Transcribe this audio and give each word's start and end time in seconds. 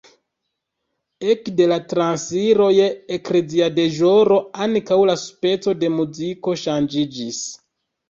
Ekde 1.33 1.67
la 1.71 1.77
transiro 1.91 2.71
je 2.77 2.89
ekleziadeĵoro 3.19 4.41
ankaŭ 4.69 5.01
la 5.13 5.21
speco 5.29 5.79
de 5.85 5.95
muziko 6.03 6.61
ŝanĝiĝis. 6.67 7.49